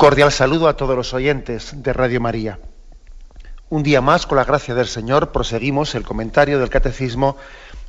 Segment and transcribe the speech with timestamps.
[0.00, 2.58] Cordial saludo a todos los oyentes de Radio María.
[3.68, 7.36] Un día más, con la gracia del Señor, proseguimos el comentario del Catecismo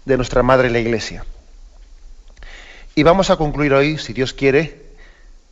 [0.04, 1.24] de nuestra Madre la Iglesia.
[2.96, 4.92] Y vamos a concluir hoy, si Dios quiere,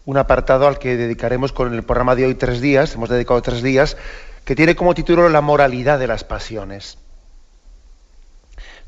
[0.04, 3.64] un apartado al que dedicaremos con el programa de hoy tres días, hemos dedicado tres
[3.64, 3.96] días,
[4.44, 6.98] que tiene como título La moralidad de las pasiones.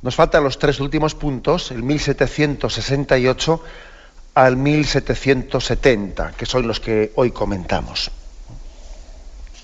[0.02, 3.64] Nos faltan los tres últimos puntos, el 1768
[4.34, 8.12] al 1770, que son los que hoy comentamos.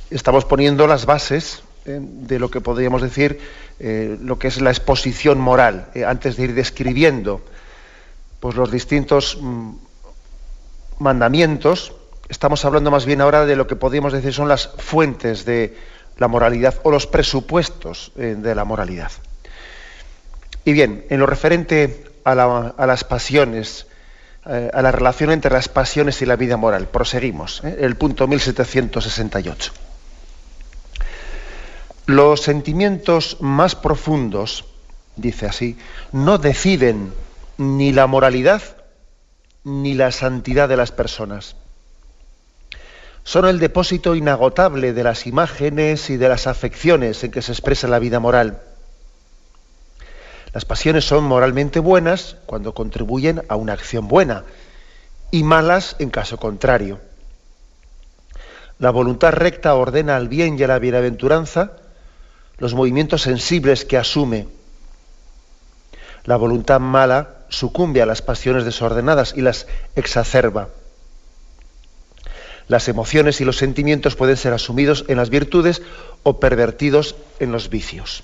[0.09, 3.39] Estamos poniendo las bases eh, de lo que podríamos decir
[3.79, 7.41] eh, lo que es la exposición moral, eh, antes de ir describiendo
[8.39, 9.71] pues, los distintos mm,
[10.99, 11.93] mandamientos,
[12.27, 15.77] estamos hablando más bien ahora de lo que podríamos decir son las fuentes de
[16.17, 19.11] la moralidad o los presupuestos de la moralidad.
[20.65, 23.85] Y bien, en lo referente a, a las pasiones,
[24.49, 26.87] eh, a la relación entre las pasiones y la vida moral.
[26.87, 27.77] Proseguimos, ¿eh?
[27.81, 29.73] el punto 1768.
[32.05, 34.65] Los sentimientos más profundos,
[35.17, 35.77] dice así,
[36.13, 37.13] no deciden
[37.57, 38.61] ni la moralidad
[39.65, 41.57] ni la santidad de las personas.
[43.23, 47.89] Son el depósito inagotable de las imágenes y de las afecciones en que se expresa
[47.89, 48.61] la vida moral.
[50.57, 54.43] Las pasiones son moralmente buenas cuando contribuyen a una acción buena
[55.29, 56.99] y malas en caso contrario.
[58.79, 61.73] La voluntad recta ordena al bien y a la bienaventuranza
[62.57, 64.47] los movimientos sensibles que asume.
[66.23, 70.69] La voluntad mala sucumbe a las pasiones desordenadas y las exacerba.
[72.67, 75.83] Las emociones y los sentimientos pueden ser asumidos en las virtudes
[76.23, 78.23] o pervertidos en los vicios.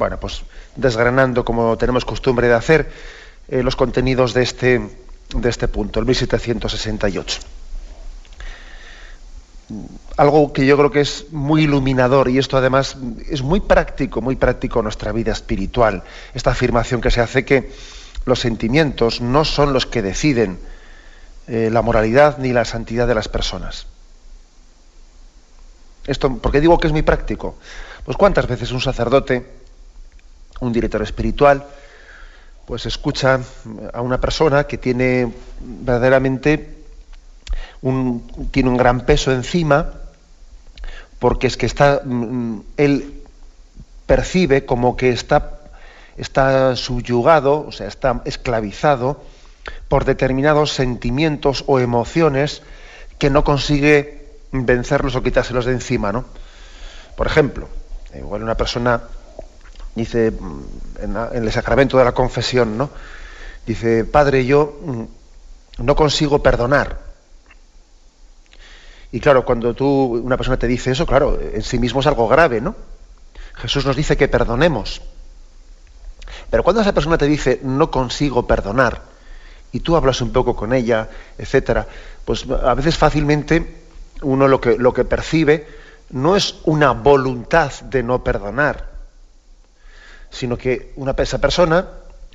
[0.00, 0.44] Bueno, pues
[0.76, 2.90] desgranando, como tenemos costumbre de hacer,
[3.48, 4.80] eh, los contenidos de este,
[5.34, 7.40] de este punto, el 1768.
[10.16, 12.96] Algo que yo creo que es muy iluminador y esto además
[13.28, 16.02] es muy práctico, muy práctico en nuestra vida espiritual.
[16.32, 17.70] Esta afirmación que se hace que
[18.24, 20.60] los sentimientos no son los que deciden
[21.46, 23.86] eh, la moralidad ni la santidad de las personas.
[26.06, 27.58] Esto, ¿por qué digo que es muy práctico?
[28.02, 29.59] Pues cuántas veces un sacerdote
[30.60, 31.64] un director espiritual,
[32.66, 33.40] pues escucha
[33.92, 36.78] a una persona que tiene verdaderamente
[37.82, 39.92] un, tiene un gran peso encima,
[41.18, 43.22] porque es que está, mm, él
[44.06, 45.60] percibe como que está,
[46.16, 49.22] está subyugado, o sea, está esclavizado
[49.88, 52.62] por determinados sentimientos o emociones
[53.18, 56.24] que no consigue vencerlos o quitárselos de encima, ¿no?
[57.16, 57.68] Por ejemplo,
[58.16, 59.02] igual una persona
[60.00, 60.32] dice
[61.00, 62.90] en, el sacramento de la confesión, ¿no?
[63.66, 66.98] Dice, Padre, yo mm, no consigo perdonar.
[69.12, 72.28] Y claro, cuando tú, una persona te dice eso, claro, en sí mismo es algo
[72.28, 72.74] grave, ¿no?
[73.54, 75.02] Jesús nos dice que perdonemos.
[76.48, 79.02] Pero cuando esa persona te dice, no consigo perdonar,
[79.72, 81.08] y tú hablas un poco con ella,
[81.38, 81.86] etcétera,
[82.24, 83.84] pues a veces fácilmente
[84.22, 85.66] uno lo que, lo que percibe
[86.10, 88.89] no es una voluntad de no perdonar,
[90.30, 91.88] sino que una, esa persona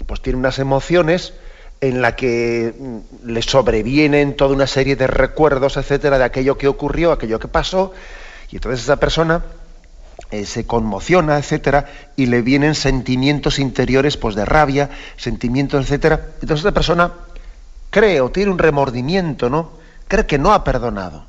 [0.05, 1.33] pues tiene unas emociones
[1.81, 6.67] en la que mm, le sobrevienen toda una serie de recuerdos, etcétera, de aquello que
[6.67, 7.93] ocurrió, aquello que pasó,
[8.51, 9.43] y entonces esa persona
[10.31, 16.29] eh, se conmociona, etcétera, y le vienen sentimientos interiores, pues de rabia, sentimientos, etcétera.
[16.41, 17.13] Entonces esa persona
[17.89, 19.71] cree o tiene un remordimiento, ¿no?
[20.07, 21.25] Cree que no ha perdonado.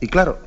[0.00, 0.38] Y claro,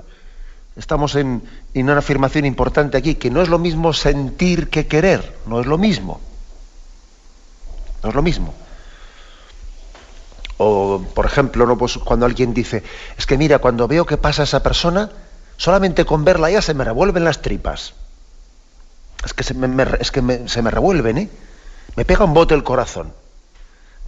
[0.76, 5.60] estamos en, una afirmación importante aquí, que no es lo mismo sentir que querer, no
[5.60, 6.20] es lo mismo.
[8.04, 8.54] No es lo mismo.
[10.58, 11.78] O, por ejemplo, ¿no?
[11.78, 12.84] pues cuando alguien dice,
[13.18, 15.10] es que mira, cuando veo que pasa esa persona,
[15.58, 17.94] solamente con verla ya se me revuelven las tripas.
[19.26, 21.30] Es que se me, es que se me revuelven, ¿eh?
[21.96, 23.14] Me pega un bote el corazón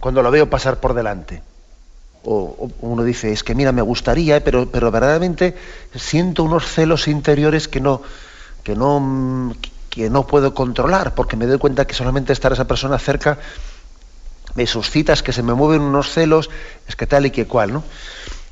[0.00, 1.42] cuando lo veo pasar por delante.
[2.24, 5.54] O, uno dice, es que mira, me gustaría, pero, pero verdaderamente
[5.94, 8.02] siento unos celos interiores que no,
[8.62, 9.54] que no,
[9.90, 13.38] que no puedo controlar, porque me doy cuenta que solamente estar esa persona cerca
[14.54, 16.50] me suscita, es que se me mueven unos celos,
[16.88, 17.84] es que tal y que cual, ¿no?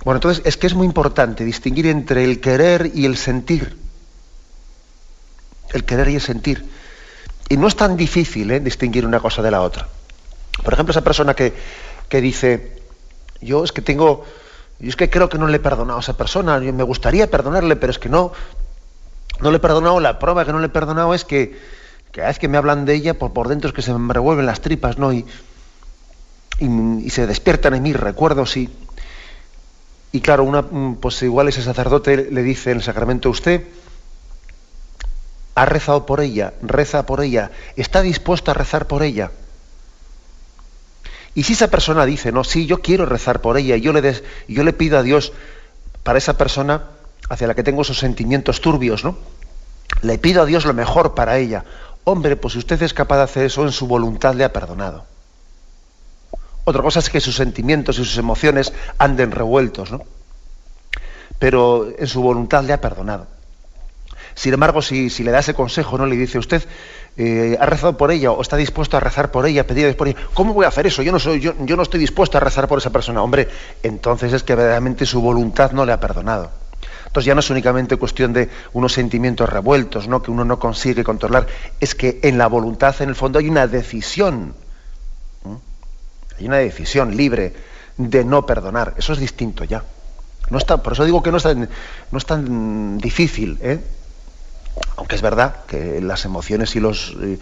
[0.05, 3.77] Bueno, entonces es que es muy importante distinguir entre el querer y el sentir.
[5.73, 6.69] El querer y el sentir.
[7.49, 8.61] Y no es tan difícil ¿eh?
[8.61, 9.89] distinguir una cosa de la otra.
[10.65, 11.55] Por ejemplo, esa persona que,
[12.09, 12.82] que dice,
[13.43, 14.25] yo es que tengo,
[14.79, 17.77] yo es que creo que no le he perdonado a esa persona, me gustaría perdonarle,
[17.77, 18.33] pero es que no,
[19.41, 21.59] no le he perdonado, la prueba que no le he perdonado es que,
[22.13, 24.47] cada vez que me hablan de ella, por, por dentro es que se me revuelven
[24.47, 25.13] las tripas, ¿no?
[25.13, 25.27] Y,
[26.61, 28.69] y, se despiertan en mí recuerdos y,
[30.13, 33.65] y claro, una, pues igual ese sacerdote le dice en el sacramento, usted
[35.55, 39.31] ha rezado por ella, reza por ella, está dispuesto a rezar por ella.
[41.35, 44.03] Y si esa persona dice, no, sí, yo quiero rezar por ella, y yo le,
[44.03, 45.33] des, yo le pido a Dios
[46.03, 46.85] para esa persona
[47.29, 49.17] hacia la que tengo esos sentimientos turbios, ¿no?
[50.03, 51.65] Le pido a Dios lo mejor para ella.
[52.05, 55.05] Hombre, pues si usted es capaz de hacer eso, en su voluntad le ha perdonado.
[56.65, 60.03] Otra cosa es que sus sentimientos y sus emociones anden revueltos, ¿no?
[61.39, 63.27] Pero en su voluntad le ha perdonado.
[64.35, 66.07] Sin embargo, si, si le da ese consejo, ¿no?
[66.07, 66.63] Le dice, usted
[67.17, 70.19] eh, ha rezado por ella o está dispuesto a rezar por ella, pedir por ella.
[70.35, 71.03] ¿Cómo voy a hacer eso?
[71.03, 73.23] Yo no, soy, yo, yo no estoy dispuesto a rezar por esa persona.
[73.23, 73.49] Hombre,
[73.83, 76.51] entonces es que verdaderamente su voluntad no le ha perdonado.
[77.13, 80.23] Entonces ya no es únicamente cuestión de unos sentimientos revueltos, ¿no?
[80.23, 81.47] que uno no consigue controlar,
[81.79, 84.55] es que en la voluntad, en el fondo, hay una decisión.
[86.39, 87.53] Hay una decisión libre
[87.99, 88.95] de no perdonar.
[88.97, 89.85] Eso es distinto ya.
[90.49, 91.69] No está, por eso digo que no es tan,
[92.11, 93.59] no es tan difícil.
[93.61, 93.79] ¿eh?
[94.97, 97.39] Aunque es verdad que las emociones y los, eh,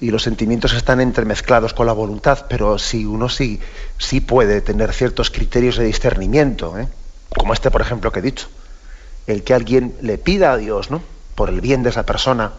[0.00, 3.60] y los sentimientos están entremezclados con la voluntad, pero si uno sí,
[3.98, 6.88] sí puede tener ciertos criterios de discernimiento, ¿eh?
[7.36, 8.48] como este, por ejemplo, que he dicho.
[9.26, 11.02] El que alguien le pida a Dios, ¿no?
[11.34, 12.52] Por el bien de esa persona,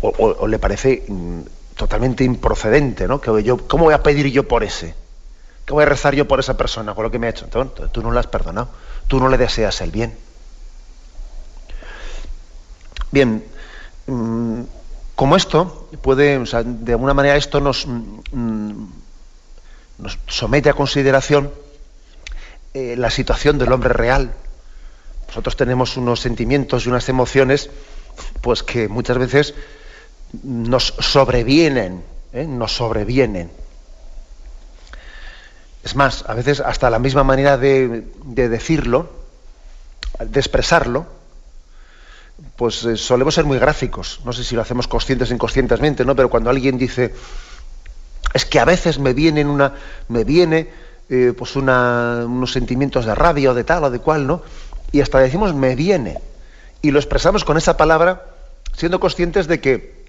[0.00, 1.40] o, le parece mm,
[1.76, 3.20] totalmente improcedente, ¿no?
[3.20, 4.94] Que yo, ¿Cómo voy a pedir yo por ese?
[5.64, 7.46] ¿Qué voy a rezar yo por esa persona, por lo que me ha hecho?
[7.46, 8.68] Entonces, tú no la has perdonado,
[9.08, 10.14] tú no le deseas el bien.
[13.14, 13.44] Bien,
[14.08, 14.62] mm,
[15.14, 18.86] como esto puede, de alguna manera esto nos, mm,
[20.26, 21.52] somete a consideración
[22.74, 24.34] eh, la situación del hombre real.
[25.28, 27.70] Nosotros tenemos unos sentimientos y unas emociones,
[28.40, 29.54] pues que muchas veces
[30.42, 32.02] nos sobrevienen,
[32.32, 32.48] ¿eh?
[32.48, 33.48] nos sobrevienen.
[35.84, 38.02] Es más, a veces hasta la misma manera de
[38.34, 39.08] decirlo,
[40.18, 41.13] de expresarlo,
[42.56, 44.20] pues eh, solemos ser muy gráficos.
[44.24, 46.14] No sé si lo hacemos conscientes o inconscientemente, ¿no?
[46.16, 47.14] Pero cuando alguien dice,
[48.32, 49.74] es que a veces me vienen una,
[50.08, 50.68] me viene
[51.08, 54.42] eh, pues unos sentimientos de rabia o de tal o de cual, ¿no?
[54.92, 56.18] Y hasta decimos me viene.
[56.82, 58.24] Y lo expresamos con esa palabra,
[58.76, 60.04] siendo conscientes de que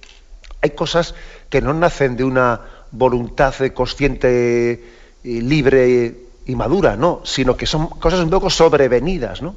[0.61, 1.15] hay cosas
[1.49, 2.61] que no nacen de una
[2.91, 4.83] voluntad consciente,
[5.23, 6.15] libre
[6.45, 9.55] y madura, no, sino que son cosas un poco sobrevenidas, ¿no?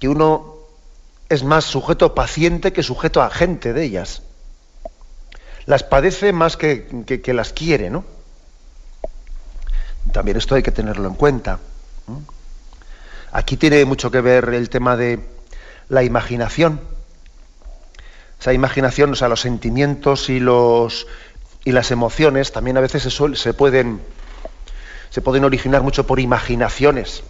[0.00, 0.57] Que uno
[1.28, 4.22] es más sujeto paciente que sujeto agente de ellas.
[5.66, 6.86] Las padece más que,
[7.26, 8.04] las quiere, ¿no?
[10.12, 11.58] También esto hay que tenerlo en cuenta.
[13.32, 15.20] Aquí tiene mucho que ver el tema de
[15.90, 16.80] la imaginación.
[18.40, 21.06] Esa imaginación, o sea, los sentimientos y los
[21.64, 24.00] y las emociones también a veces se, se pueden
[25.10, 27.22] se pueden originar mucho por imaginaciones.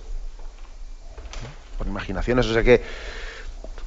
[1.76, 2.82] Por imaginaciones, o sea que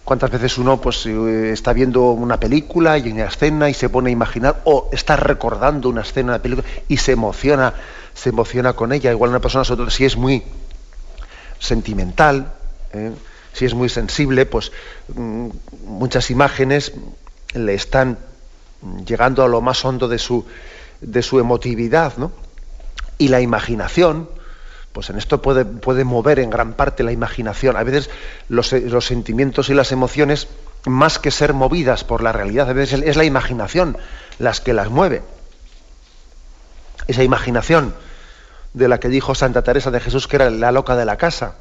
[0.03, 4.09] ¿Cuántas veces uno pues, eh, está viendo una película y una escena y se pone
[4.09, 7.73] a imaginar o está recordando una escena de película y se emociona,
[8.13, 9.11] se emociona con ella?
[9.11, 10.43] Igual una persona, si es muy
[11.59, 12.51] sentimental,
[12.93, 13.11] ¿eh?
[13.53, 14.71] si es muy sensible, pues
[15.13, 15.49] mm,
[15.85, 16.93] muchas imágenes
[17.53, 18.17] le están
[19.05, 20.45] llegando a lo más hondo de su,
[21.01, 22.31] de su emotividad, ¿no?
[23.17, 24.29] Y la imaginación,
[24.93, 27.77] pues en esto puede, mover en gran parte la imaginación.
[27.77, 28.09] A veces
[28.49, 28.67] los,
[29.05, 30.47] sentimientos y las emociones,
[30.85, 33.97] más que ser movidas por la realidad, a veces es la imaginación
[34.37, 35.21] las que las mueve.
[37.07, 37.95] Esa imaginación
[38.73, 41.55] de la que dijo Santa Teresa de Jesús que era la loca de la casa.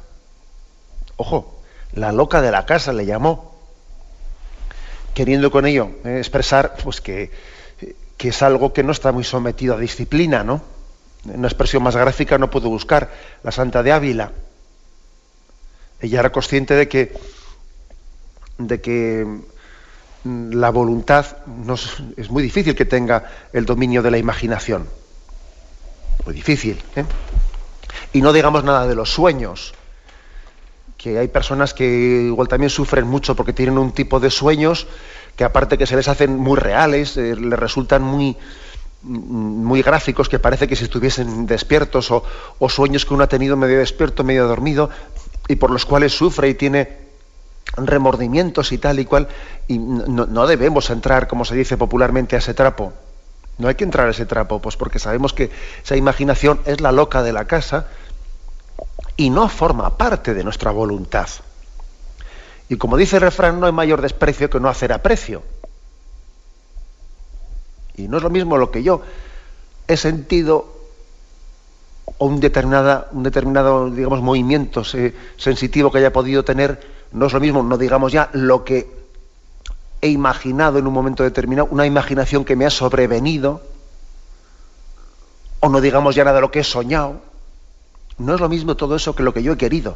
[1.15, 1.61] Ojo,
[1.93, 3.59] la loca de la casa le llamó,
[5.13, 7.31] queriendo con ello eh, expresar pues que,
[8.17, 10.61] que es algo que no está muy sometido a disciplina, ¿no?
[11.25, 13.11] Una expresión más gráfica no puedo buscar,
[13.43, 14.31] la Santa de Ávila.
[15.99, 17.13] Ella era consciente de que,
[18.57, 19.25] de que
[20.23, 24.87] mm, la voluntad no es, muy difícil que tenga el dominio de la imaginación.
[26.25, 26.81] muy difícil.
[26.95, 27.05] ¿eh?
[28.13, 29.73] Y no digamos nada de los sueños,
[30.97, 34.87] que hay personas que igual también sufren mucho porque tienen un tipo de sueños
[35.35, 38.37] que aparte que se les hacen muy reales, eh, les resultan muy,
[39.03, 42.23] muy gráficos, que parece que si estuviesen despiertos, o,
[42.59, 44.89] o, sueños que uno ha tenido medio despierto, medio dormido,
[45.47, 46.99] y por los cuales sufre y tiene
[47.77, 49.27] remordimientos y tal y cual,
[49.67, 52.93] y no, no debemos entrar, como se dice popularmente, a ese trapo.
[53.57, 55.51] No hay que entrar a ese trapo, pues porque sabemos que
[55.83, 57.87] esa imaginación es la loca de la casa
[59.17, 61.27] y no forma parte de nuestra voluntad.
[62.69, 65.43] Y como dice el refrán, no hay mayor desprecio que no hacer aprecio.
[67.97, 69.01] Y no es lo mismo lo que yo
[69.87, 70.81] he sentido
[72.17, 76.79] o un, determinada, un determinado, digamos, movimiento sensitivo que haya podido tener,
[77.11, 78.89] no es lo mismo, no digamos ya lo que
[80.01, 83.61] he imaginado en un momento determinado, una imaginación que me ha sobrevenido,
[85.59, 87.21] o no digamos ya nada de lo que he soñado.
[88.17, 89.95] No es lo mismo todo eso que lo que yo he querido.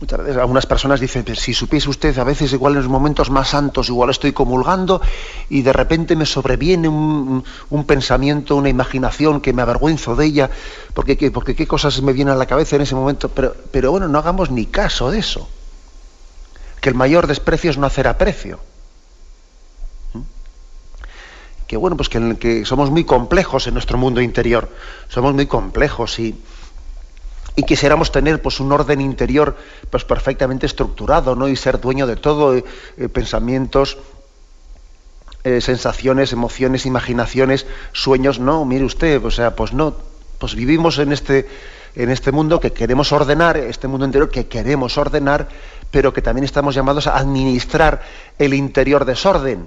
[0.00, 3.50] Muchas veces algunas personas dicen, si supiese usted, a veces igual en los momentos más
[3.50, 5.02] santos, igual estoy comulgando
[5.50, 7.44] y de repente me sobreviene un,
[7.86, 10.50] pensamiento, una imaginación que me avergüenzo de ella,
[10.94, 13.28] porque, porque qué cosas me vienen a la cabeza en ese momento.
[13.28, 15.50] Pero, pero bueno, no hagamos ni caso de eso.
[16.80, 18.58] Que el mayor desprecio es no hacer aprecio.
[20.14, 20.20] ¿Mm?
[21.66, 24.70] Que bueno, pues que, que somos muy complejos en nuestro mundo interior.
[25.10, 26.40] Somos muy complejos y
[27.56, 29.56] y quisiéramos tener pues un orden interior
[29.90, 32.64] pues perfectamente estructurado no y ser dueño de todo eh,
[32.96, 33.98] eh, pensamientos
[35.42, 38.38] eh, sensaciones emociones imaginaciones sueños.
[38.38, 39.94] No mire usted o sea pues no.
[40.38, 41.48] Pues vivimos en este
[41.96, 45.48] en este mundo que queremos ordenar este mundo interior que queremos ordenar
[45.90, 48.02] pero que también estamos llamados a administrar
[48.38, 49.66] el interior desorden.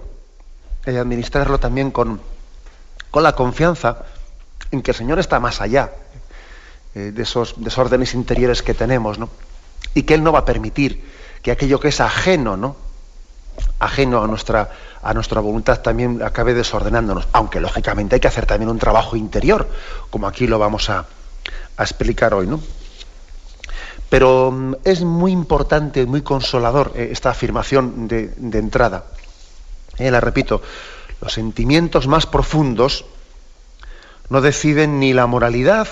[0.86, 2.22] Y administrarlo también con
[3.12, 4.06] con la confianza
[4.72, 5.92] en que el Señor está más allá
[6.96, 9.30] eh, de esos desórdenes interiores que tenemos, ¿no?
[9.96, 11.04] Y que Él no va a permitir
[11.42, 12.76] que aquello que es ajeno, ¿no?
[13.80, 14.72] Ajeno a nuestra,
[15.02, 19.68] a nuestra voluntad también acabe desordenándonos, aunque lógicamente hay que hacer también un trabajo interior,
[20.10, 21.06] como aquí lo vamos a,
[21.80, 22.62] explicar hoy, ¿no?
[24.10, 29.06] Pero mm, es muy importante, muy consolador eh, esta afirmación de, entrada.
[29.98, 30.62] Eh, la repito,
[31.20, 33.06] los sentimientos más profundos
[34.30, 35.88] no deciden ni la moralidad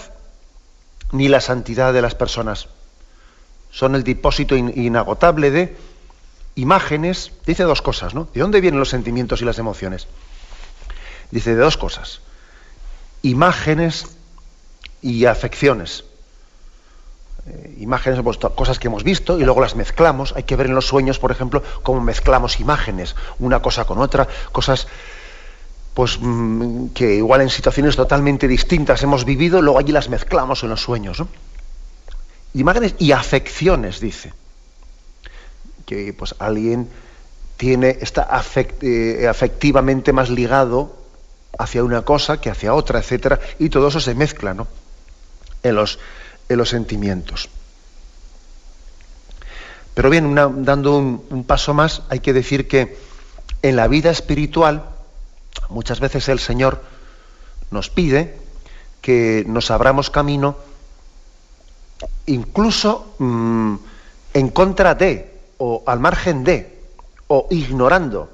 [1.11, 2.67] ni la santidad de las personas.
[3.71, 5.77] Son el depósito inagotable de
[6.55, 7.31] imágenes.
[7.45, 8.27] Dice dos cosas, ¿no?
[8.33, 10.07] ¿De dónde vienen los sentimientos y las emociones?
[11.31, 12.21] Dice de dos cosas.
[13.21, 14.17] Imágenes
[15.01, 16.03] y afecciones.
[17.47, 20.33] Eh, imágenes, pues, cosas que hemos visto y luego las mezclamos.
[20.35, 24.27] Hay que ver en los sueños, por ejemplo, cómo mezclamos imágenes, una cosa con otra,
[24.51, 24.87] cosas
[25.93, 30.69] pues mm, que igual en situaciones totalmente distintas hemos vivido, luego allí las mezclamos en
[30.69, 31.23] los sueños.
[32.53, 34.33] Imágenes y afecciones, dice.
[35.85, 36.87] Que pues alguien
[37.57, 38.27] tiene, está
[38.81, 40.95] eh, afectivamente más ligado
[41.59, 44.67] hacia una cosa que hacia otra, etcétera, y todo eso se mezcla ¿no?
[45.61, 45.99] en, los,
[46.47, 47.49] en los sentimientos.
[49.93, 52.97] Pero bien, dando un paso más, hay que decir que
[53.61, 54.85] en la vida espiritual,
[55.71, 56.81] Muchas veces el Señor
[57.71, 58.37] nos pide
[59.01, 60.57] que nos abramos camino
[62.25, 63.75] incluso mm,
[64.33, 66.79] en contra de, o al margen de,
[67.27, 68.29] o ignorando,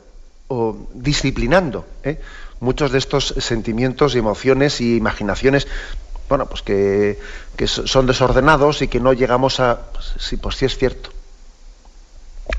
[0.48, 2.20] o disciplinando ¿eh?
[2.60, 5.68] muchos de estos sentimientos emociones y imaginaciones,
[6.30, 7.18] bueno, pues que,
[7.66, 9.92] son desordenados y que no llegamos a.
[9.94, 11.10] Pues sí, pues sí es cierto.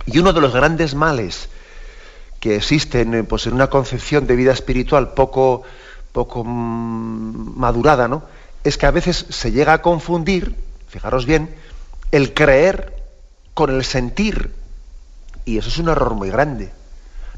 [0.07, 1.49] Y uno de los grandes males
[2.41, 5.63] que existen eh, pues, en una concepción de vida espiritual poco,
[6.13, 8.23] poco mm, madurada, ¿no?
[8.65, 10.55] es que a veces se llega a confundir,
[10.89, 11.55] fijaros bien,
[12.13, 13.03] el creer
[13.55, 14.53] con el sentir.
[15.45, 16.71] Y eso es un error muy grande.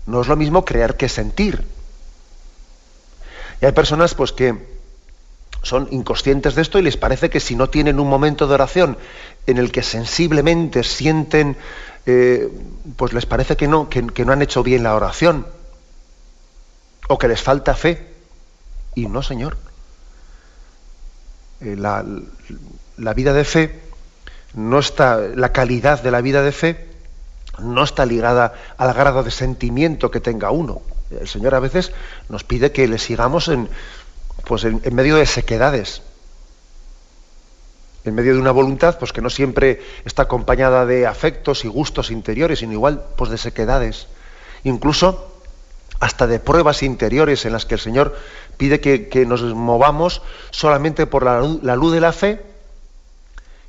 [0.07, 1.65] No es lo mismo creer que sentir.
[3.61, 4.81] Y hay personas pues que
[5.63, 8.97] son inconscientes de esto y les parece que si no tienen un momento de oración
[9.47, 11.57] en el que sensiblemente sienten
[12.07, 12.49] eh,
[12.97, 15.47] pues les parece que no, que, no han hecho bien la oración
[17.09, 18.15] o que les falta fe.
[18.95, 19.57] Y no, Señor.
[21.61, 22.05] Eh, la,
[22.97, 23.81] la, vida de fe
[24.55, 26.89] no está, la calidad de la vida de fe
[27.59, 30.83] no está ligada al grado de sentimiento que tenga uno.
[31.11, 31.93] El Señor a veces
[32.29, 33.69] nos pide que le sigamos en,
[34.47, 36.03] pues en medio de sequedades,
[38.05, 42.11] en medio de una voluntad pues que no siempre está acompañada de afectos y gustos
[42.11, 44.07] interiores, sino igual pues de sequedades.
[44.65, 45.31] Incluso
[46.01, 48.17] hasta de pruebas interiores en las que el Señor
[48.57, 51.41] pide que, nos movamos solamente por la,
[51.77, 52.43] luz de la fe,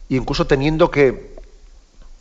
[0.10, 1.36] e incluso teniendo que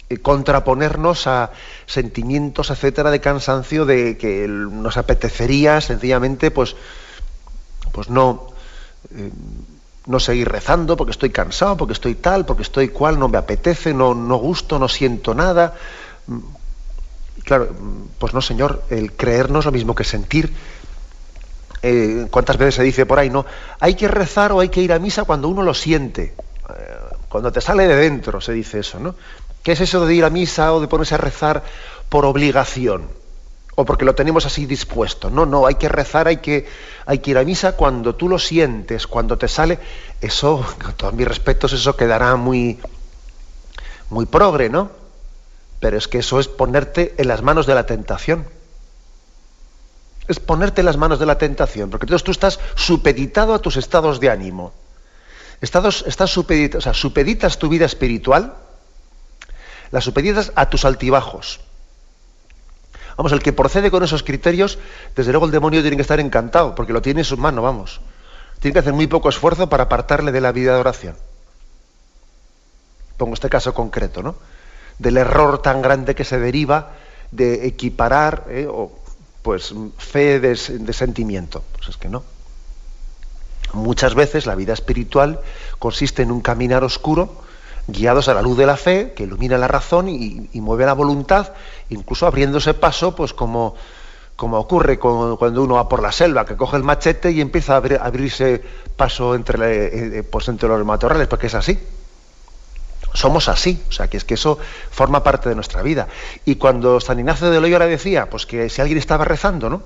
[0.09, 1.53] eh, contraponernos a
[1.87, 6.75] sentimientos, etcétera, de cansancio, de que nos apetecería sencillamente, pues,
[7.93, 8.49] pues no,
[9.15, 9.31] eh,
[10.07, 13.93] no seguir rezando porque estoy cansado, porque estoy tal, porque estoy cual, no me apetece,
[13.93, 15.75] no, no gusto, no siento nada.
[17.45, 17.69] Claro,
[18.19, 20.53] pues no, Señor, el creer no es lo mismo que sentir.
[21.83, 23.47] Eh, ¿Cuántas veces se dice por ahí, no?
[23.79, 26.35] Hay que rezar o hay que ir a misa cuando uno lo siente.
[26.69, 26.97] Eh,
[27.29, 29.15] cuando te sale de dentro se dice eso, ¿no?
[29.63, 31.63] ¿Qué es eso de ir a misa o de ponerse a rezar
[32.09, 33.20] por obligación?
[33.81, 35.31] O porque lo tenemos así dispuesto.
[35.31, 36.69] No, no, hay que rezar, hay que,
[37.07, 39.79] hay que ir a misa cuando tú lo sientes, cuando te sale.
[40.21, 42.79] Eso, con todos mis respetos, eso quedará muy,
[44.11, 44.91] muy progre, ¿no?
[45.81, 48.45] Pero es que eso es ponerte en las manos de la tentación.
[50.29, 53.79] Es ponerte en las manos de la tentación, porque entonces tú estás supeditado a tus
[53.79, 54.75] estados de ánimo.
[55.63, 58.57] Estados, estás supeditado, o sea, supeditas tu vida espiritual,
[59.91, 61.61] la supeditas a tus altibajos.
[63.21, 64.79] Vamos, el que procede con esos criterios,
[65.15, 68.01] desde luego el demonio tiene que estar encantado, porque lo tiene en sus manos, vamos.
[68.61, 71.17] Tiene que hacer muy poco esfuerzo para apartarle de la vida de oración.
[73.19, 74.37] Pongo este caso concreto, ¿no?
[74.99, 76.93] del error tan grande que se deriva
[77.31, 78.67] de equiparar eh,
[79.43, 81.63] pues fe de, sentimiento.
[81.77, 82.23] Pues es que no.
[83.75, 85.41] Muchas veces la vida espiritual
[85.79, 87.43] consiste en un caminar oscuro,
[87.93, 91.53] guiados a la luz de la fe, que ilumina la razón y, mueve la voluntad,
[91.89, 93.75] incluso abriéndose paso, pues como,
[94.37, 97.77] como ocurre cuando uno va por la selva, que coge el machete y empieza a
[97.77, 98.63] abrirse
[98.97, 101.79] paso entre, eh, eh, pues entre los matorrales, porque es así
[103.13, 104.59] somos así, o sea, que es que eso
[104.91, 106.09] forma parte de nuestra vida.
[106.45, 109.83] Y cuando San Ignacio de Loyola decía, pues que si alguien estaba rezando, ¿no?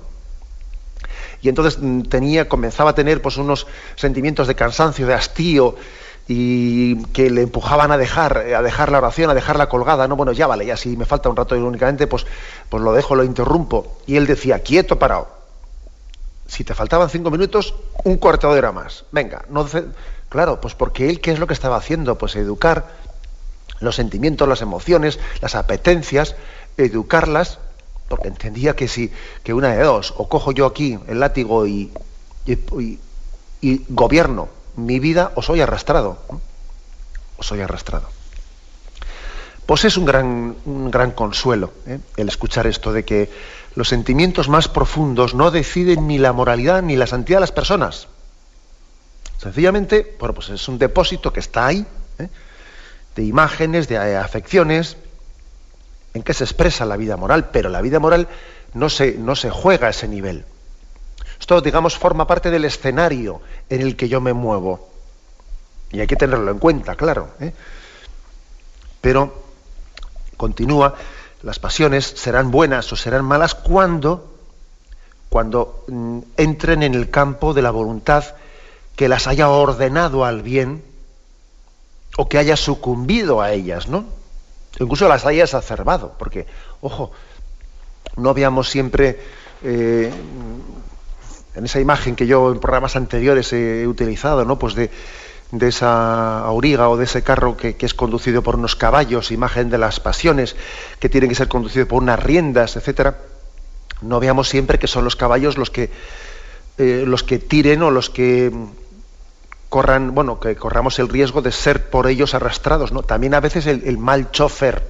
[1.41, 5.75] Y entonces mm, tenía, comenzaba a tener pues unos sentimientos de cansancio, de hastío,
[6.27, 10.31] y que le empujaban a dejar, a dejar la oración, a dejarla colgada, no, bueno,
[10.31, 12.25] ya vale, ya si me falta un rato únicamente, pues,
[12.69, 13.97] pues lo dejo, lo interrumpo.
[14.07, 15.27] Y él decía, quieto, parado.
[16.47, 19.05] Si te faltaban cinco minutos, un cuarto de hora más.
[19.11, 19.67] Venga, no
[20.29, 22.87] claro, pues porque él qué es lo que estaba haciendo, pues educar
[23.79, 26.35] los sentimientos, las emociones, las apetencias,
[26.77, 27.59] educarlas,
[28.07, 29.11] porque entendía que si,
[29.43, 31.91] que una de dos, o cojo yo aquí el látigo y,
[32.45, 36.17] y, gobierno mi vida, o soy arrastrado.
[37.37, 38.09] O soy arrastrado.
[39.65, 41.99] Pues es un gran, un gran consuelo ¿eh?
[42.17, 43.31] el escuchar esto de que
[43.73, 48.07] los sentimientos más profundos no deciden ni la moralidad ni la santidad de las personas.
[49.37, 51.85] Sencillamente, bueno, pues es un depósito que está ahí,
[52.19, 52.29] ¿eh?
[53.15, 54.97] de imágenes, de afecciones,
[56.13, 58.27] en que se expresa la vida moral, pero la vida moral
[58.73, 60.45] no se, no se juega a ese nivel.
[61.45, 64.89] Esto, digamos, forma parte del escenario en el que yo me muevo.
[65.91, 67.35] Y hay que tenerlo en cuenta, claro.
[67.39, 67.53] ¿eh?
[68.99, 69.31] Pero,
[70.37, 70.95] continúa,
[71.43, 74.39] las pasiones serán buenas o serán malas cuando,
[75.29, 78.23] cuando mm, entren en el campo de la voluntad
[78.95, 80.83] que las haya ordenado al bien
[82.17, 84.05] o que haya sucumbido a ellas, ¿no?
[84.79, 86.47] Incluso las haya exacerbado, porque,
[86.81, 87.11] ojo,
[88.17, 89.19] no veamos siempre
[89.61, 90.11] eh,
[91.55, 94.59] en esa imagen que yo en programas anteriores he utilizado, ¿no?
[94.59, 94.89] Pues de,
[95.61, 99.99] esa auriga o de ese carro que, es conducido por unos caballos, imagen de las
[99.99, 100.55] pasiones
[100.99, 103.17] que tienen que ser conducidos por unas riendas, etcétera.
[104.01, 105.89] No veamos siempre que son los caballos los que
[106.77, 108.51] eh, los que tiren o los que
[109.69, 113.03] corran, bueno, que corramos el riesgo de ser por ellos arrastrados, ¿no?
[113.03, 114.89] También a veces el, mal chofer,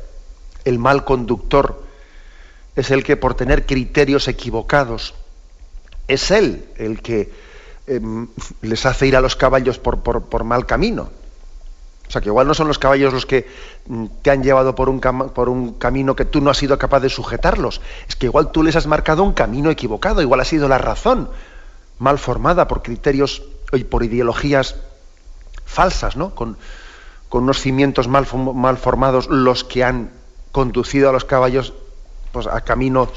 [0.64, 1.84] el mal conductor,
[2.76, 5.14] es el que por tener criterios equivocados,
[6.08, 7.32] es él el que
[7.88, 8.28] em,
[8.62, 11.10] les hace ir a los caballos por, por, mal camino.
[12.08, 13.48] O sea, que igual no son los caballos los que
[13.88, 17.00] mm, te han llevado por un, por un camino que tú no has sido capaz
[17.00, 17.82] de sujetarlos.
[18.08, 21.30] Es que igual tú les has marcado un camino equivocado, igual ha sido la razón
[21.98, 24.76] mal formada por criterios y por ideologías
[25.66, 26.36] falsas, ¿no?
[26.36, 26.58] Con,
[27.32, 30.10] unos cimientos mal, mal, formados, los que han
[30.54, 31.74] conducido a los caballos
[32.32, 33.10] pues, a caminos,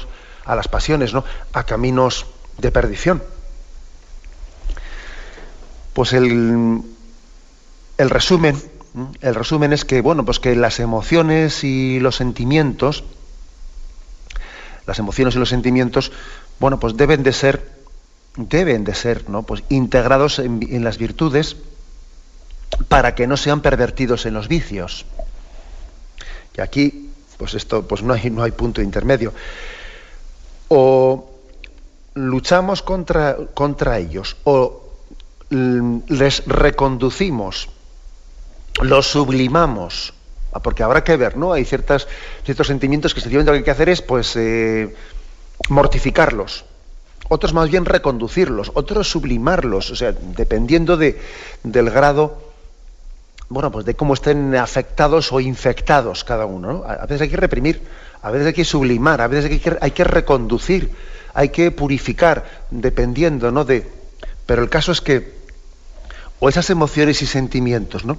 [0.43, 1.23] a las pasiones, ¿no?
[1.53, 2.25] A caminos
[2.59, 3.23] de perdición.
[5.93, 6.81] Pues el,
[7.97, 8.61] el resumen,
[9.21, 13.03] el resumen es que, bueno, pues que las emociones y los sentimientos,
[14.85, 16.11] las emociones y los sentimientos,
[16.59, 17.79] bueno, pues deben de ser
[18.47, 19.43] deben de ser ¿no?
[19.43, 21.57] pues integrados en, las virtudes
[22.87, 25.05] para que no sean pervertidos en los vicios.
[26.55, 29.33] Y aquí, pues esto, pues no hay, no hay punto intermedio.
[30.67, 31.28] O
[32.13, 34.83] luchamos contra, contra ellos o
[35.49, 37.69] les reconducimos,
[38.81, 40.13] los sublimamos,
[40.53, 41.53] ah, porque habrá que ver, ¿no?
[41.53, 42.07] Hay ciertas,
[42.43, 44.95] ciertos sentimientos que sencillamente lo que hay que hacer es, pues, eh,
[45.69, 46.65] mortificarlos.
[47.29, 51.19] Otros más bien reconducirlos, otros sublimarlos, o sea, dependiendo de,
[51.63, 52.37] del grado,
[53.49, 56.83] bueno, pues de cómo estén afectados o infectados cada uno.
[56.87, 57.81] A veces hay que reprimir,
[58.21, 60.91] a veces hay que sublimar, a veces hay que, hay que reconducir,
[61.33, 63.65] hay que purificar, dependiendo, ¿no?
[63.65, 63.87] De,
[64.45, 65.39] pero el caso es que
[66.39, 68.17] o esas emociones y sentimientos, ¿no?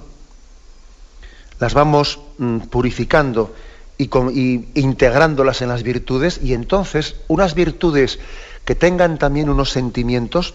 [1.59, 3.53] Las vamos mm, purificando
[3.97, 8.19] y, integrándolas en las virtudes y entonces unas virtudes
[8.65, 10.53] que tengan también unos sentimientos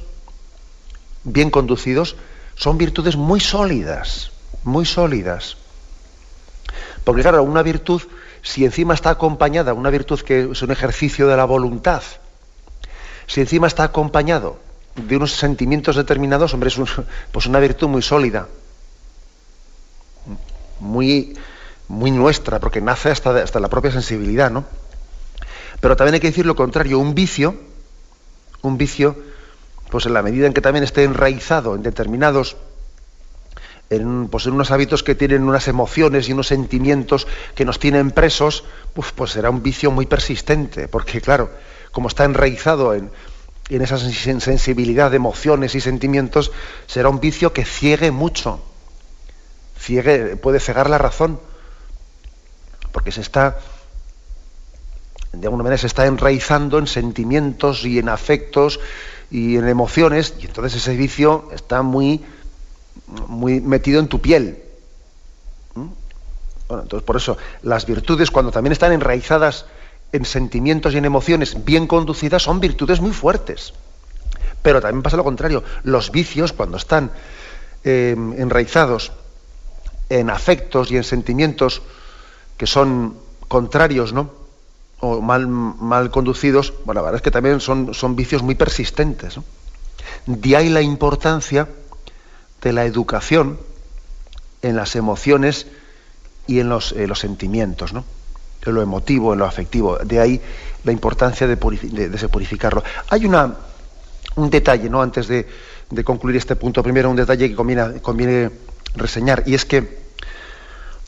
[1.24, 2.16] bien conducidos
[2.54, 4.30] son virtudes muy sólidas,
[4.64, 5.56] muy sólidas.
[7.04, 8.02] Porque claro, una virtud,
[8.46, 12.00] si encima está acompañada, una virtud que es un ejercicio de la voluntad,
[13.26, 14.60] si encima está acompañado
[14.94, 16.76] de unos sentimientos determinados, hombre, es
[17.32, 18.46] pues una virtud muy sólida,
[20.78, 21.36] muy,
[21.88, 24.64] muy nuestra, porque nace hasta, hasta la propia sensibilidad, ¿no?
[25.80, 27.56] Pero también hay que decir lo contrario, un vicio,
[28.62, 29.16] un vicio,
[29.90, 32.56] pues en la medida en que también esté enraizado en determinados,
[33.90, 38.64] en, pues unos hábitos que tienen unas emociones y unos sentimientos que nos tienen presos,
[38.94, 41.50] pues, pues será un vicio muy persistente, porque claro,
[41.92, 43.10] como está enraizado en,
[43.68, 46.52] en esa sensibilidad de emociones y sentimientos,
[46.86, 48.60] será un vicio que ciegue mucho.
[49.78, 51.40] Ciegue, puede cegar la razón,
[52.92, 53.58] porque se está,
[55.32, 58.80] de alguna manera, se está enraizando en sentimientos y en afectos
[59.30, 62.24] y en emociones, y entonces ese vicio está muy,
[63.06, 64.62] muy metido en tu piel.
[65.74, 65.86] ¿Mm?
[66.68, 69.66] Bueno, entonces por eso las virtudes, cuando también están enraizadas
[70.12, 73.72] en sentimientos y en emociones bien conducidas son virtudes muy fuertes.
[74.62, 75.62] Pero también pasa lo contrario.
[75.84, 77.10] Los vicios, cuando están
[77.84, 79.12] em, enraizados
[80.08, 81.82] en afectos y en sentimientos
[82.56, 83.16] que son
[83.48, 84.30] contrarios, ¿no?
[85.00, 89.38] O mal, mal conducidos, bueno, la verdad es que también son, son vicios muy persistentes.
[90.24, 91.68] De ahí la importancia
[92.62, 93.58] de la educación
[94.62, 95.66] en las emociones
[96.46, 98.04] y en los, los sentimientos, ¿no?
[98.64, 99.98] en lo emotivo, en lo afectivo.
[99.98, 100.40] De ahí
[100.84, 102.82] la importancia de, de, purificarlo.
[103.10, 103.54] Hay una,
[104.36, 105.02] un detalle, ¿no?
[105.02, 105.46] Antes de,
[106.04, 108.50] concluir este punto, primero un detalle que conviene, conviene
[108.94, 110.06] reseñar, y es que,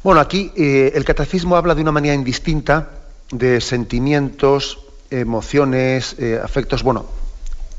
[0.03, 2.91] bueno, aquí eh, el catecismo habla de una manera indistinta
[3.31, 4.79] de sentimientos,
[5.11, 7.07] emociones, eh, afectos, bueno,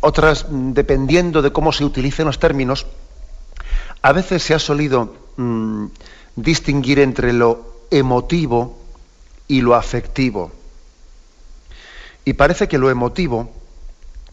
[0.02, 2.86] otras, dependiendo de cómo se utilicen los términos,
[4.02, 5.86] a veces se ha solido mm,
[6.36, 8.78] distinguir entre lo emotivo
[9.48, 10.52] y lo afectivo.
[12.26, 13.50] Y parece que lo emotivo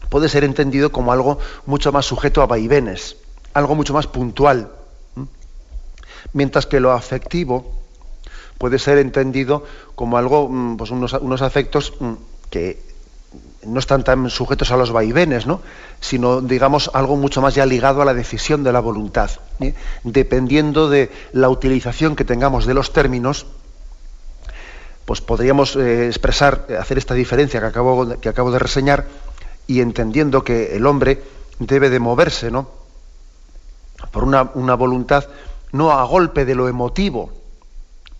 [0.09, 3.17] puede ser entendido como algo mucho más sujeto a vaivenes,
[3.53, 4.71] algo mucho más puntual.
[6.33, 7.73] Mientras que lo afectivo
[8.57, 9.63] puede ser entendido
[9.95, 12.13] como algo, mm, pues unos, unos afectos mm,
[12.49, 12.81] que
[13.65, 15.61] no están tan sujetos a los vaivenes, ¿no?
[15.99, 19.31] sino, digamos, algo mucho más ya ligado a la decisión de la voluntad.
[19.59, 19.73] ¿eh?
[20.03, 23.47] Dependiendo de la utilización que tengamos de los términos,
[25.05, 29.05] pues podríamos eh, expresar, hacer esta diferencia que acabo, que acabo de reseñar
[29.65, 31.21] y entendiendo que el hombre
[31.59, 32.69] debe de moverse, ¿no?
[34.11, 35.25] Por una, voluntad
[35.71, 37.31] no a golpe de lo emotivo,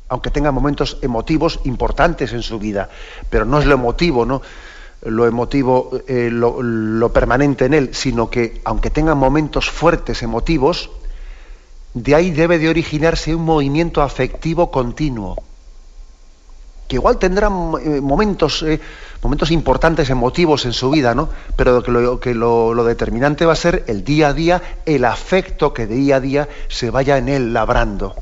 [0.09, 2.89] aunque tenga momentos emotivos importantes en su vida,
[3.29, 4.41] pero no es lo emotivo, ¿no?
[5.03, 10.89] Lo emotivo, eh, lo, permanente en él, sino que aunque tenga momentos fuertes emotivos,
[11.93, 15.35] de ahí debe de originarse un movimiento afectivo continuo
[16.87, 18.79] que igual tendrán eh, momentos, eh,
[19.21, 21.27] momentos importantes, emotivos en su vida, ¿no?
[21.57, 25.85] Pero que, lo, lo, determinante va a ser el día a día, el afecto que
[25.85, 28.15] día a día se vaya en él labrando.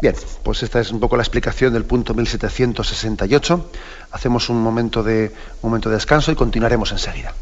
[0.00, 3.70] Bien, pues esta es un poco la explicación del punto 1768.
[4.10, 7.34] Hacemos un momento de, un momento de descanso y continuaremos enseguida.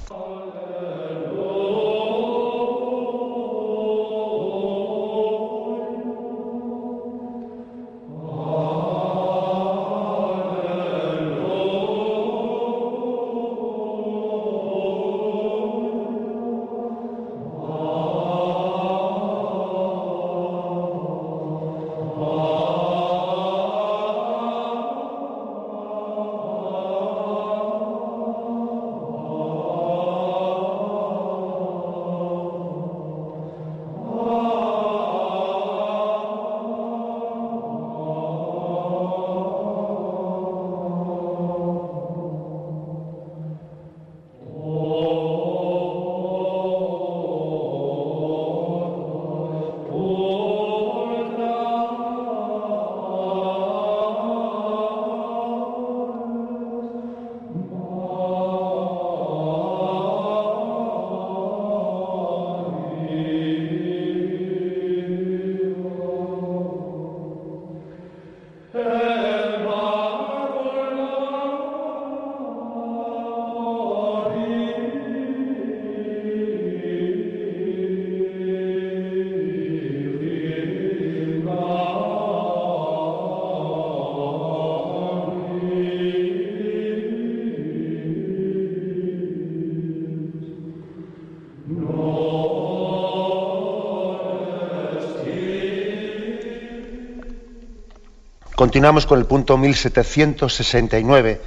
[98.63, 101.41] Continuamos con el punto 1769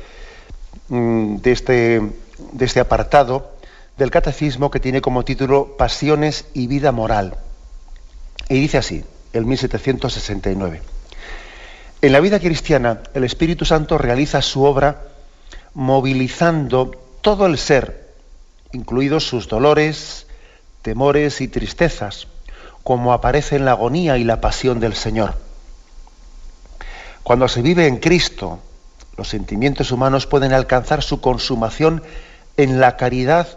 [0.90, 2.02] mm, de este,
[2.52, 3.54] de este apartado
[3.98, 7.38] del catecismo que tiene como título Pasiones y vida moral.
[8.50, 10.82] Y dice así, el 1769.
[12.02, 15.04] En la vida cristiana, el Espíritu Santo realiza su obra
[15.74, 18.10] movilizando todo el ser,
[18.74, 20.28] incluidos sus dolores,
[20.82, 22.28] temores y tristezas,
[22.84, 25.45] como aparece en la agonía y la pasión del Señor.
[27.26, 28.60] Cuando se vive en Cristo,
[29.18, 32.04] los sentimientos humanos pueden alcanzar su consumación
[32.56, 33.48] en la caridad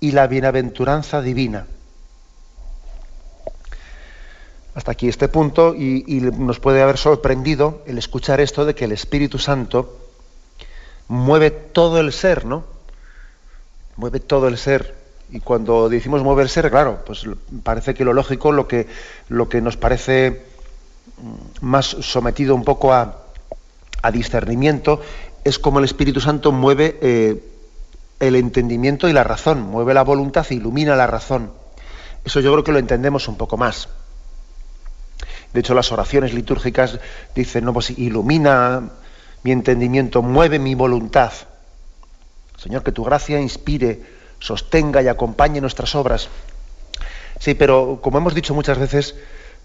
[0.00, 1.68] y la bienaventuranza divina.
[4.74, 6.02] Hasta aquí este punto y,
[6.36, 9.96] nos puede haber sorprendido el escuchar esto de que el Espíritu Santo
[11.06, 12.64] mueve todo el ser, ¿no?
[13.94, 14.92] Mueve todo el ser.
[15.30, 17.24] Y cuando decimos mover el ser, claro, pues
[17.62, 18.88] parece que lo lógico, lo que,
[19.28, 20.52] lo que nos parece
[21.60, 23.20] más sometido un poco a,
[24.12, 25.00] discernimiento,
[25.44, 27.42] es como el Espíritu Santo mueve eh,
[28.20, 31.52] el entendimiento y la razón, mueve la voluntad e ilumina la razón.
[32.22, 33.88] Eso yo creo que lo entendemos un poco más.
[35.54, 36.98] De hecho, las oraciones litúrgicas
[37.34, 38.90] dicen, no, pues ilumina
[39.42, 41.32] mi entendimiento, mueve mi voluntad.
[42.56, 44.02] Señor, que tu gracia inspire,
[44.38, 46.28] sostenga y acompañe nuestras obras.
[47.38, 49.14] Sí, pero como hemos dicho muchas veces,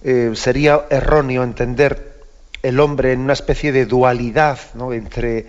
[0.03, 2.19] eh, sería erróneo entender
[2.61, 4.93] el hombre en una especie de dualidad ¿no?
[4.93, 5.47] entre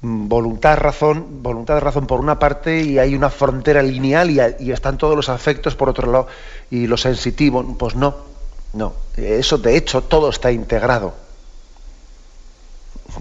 [0.00, 4.96] Mm, voluntad razón voluntad razón por una parte y hay una frontera lineal y, están
[4.96, 6.28] todos los afectos por otro lado
[6.70, 8.14] y lo sensitivo pues no
[8.74, 8.92] no.
[9.16, 11.14] Eso de hecho todo está integrado.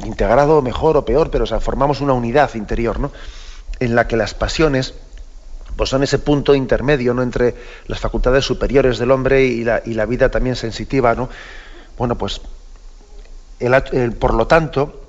[0.06, 3.12] Integrado mejor o peor pero formamos una unidad interior no
[3.80, 4.94] en la que las pasiones
[5.78, 7.56] pues son ese punto intermedio no entre
[7.88, 11.30] las facultades superiores del hombre y la, y la vida también sensitiva no
[11.98, 12.42] bueno pues
[14.20, 15.08] por lo tanto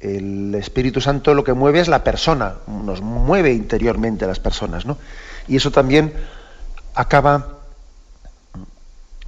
[0.00, 4.86] el Espíritu Santo lo que mueve es la persona, nos mueve interiormente a las personas,
[4.86, 4.96] ¿no?
[5.48, 6.12] Y eso también
[6.94, 7.58] acaba,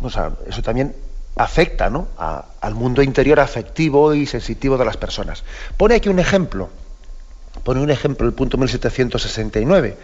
[0.01, 0.95] o sea, eso también
[1.37, 2.09] afecta, ¿no?
[2.19, 5.43] al mundo interior afectivo y sensitivo de las personas.
[5.77, 6.69] Pone aquí un ejemplo,
[7.65, 9.97] pone un ejemplo, el punto 1769,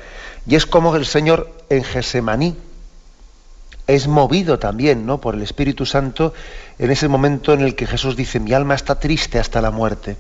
[0.47, 2.57] y es como el Señor en Gesemaní
[3.87, 5.21] es movido también, ¿no?
[5.21, 6.35] Por el Espíritu Santo
[6.79, 10.17] en ese momento en el que Jesús dice, mi alma está triste hasta la muerte.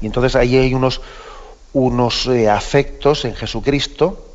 [0.00, 1.00] Y entonces ahí hay unos,
[1.72, 4.28] unos eh, afectos en Jesucristo,